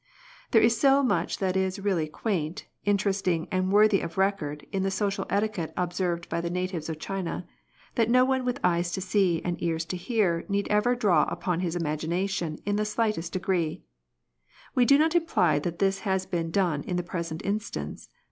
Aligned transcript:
There 0.49 0.63
is 0.63 0.79
so 0.79 1.03
much 1.03 1.37
that 1.37 1.55
is 1.55 1.77
really 1.79 2.07
quaint, 2.07 2.65
interesting, 2.85 3.47
and 3.51 3.71
worthy 3.71 4.01
of 4.01 4.17
record 4.17 4.65
in 4.71 4.81
the 4.81 4.89
social 4.89 5.27
etiquette 5.29 5.71
observed 5.77 6.27
by 6.27 6.41
the 6.41 6.49
natives 6.49 6.89
of 6.89 6.97
China, 6.97 7.45
that 7.93 8.09
no 8.09 8.25
one 8.25 8.43
with 8.43 8.59
eyes 8.63 8.89
to 8.93 8.99
see 8.99 9.43
and 9.45 9.61
ears 9.61 9.85
to 9.85 9.97
hear 9.97 10.43
need 10.49 10.67
ever 10.69 10.95
draw 10.95 11.25
upon 11.29 11.59
his 11.59 11.75
imagination 11.75 12.57
in 12.65 12.77
the 12.77 12.83
slightest 12.83 13.33
degree. 13.33 13.83
We 14.73 14.85
do 14.85 14.97
not 14.97 15.13
imply 15.13 15.59
that 15.59 15.77
this 15.77 15.99
has 15.99 16.25
been 16.25 16.49
done 16.49 16.81
in 16.85 16.95
the 16.95 17.03
present 17.03 17.45
instance. 17.45 18.09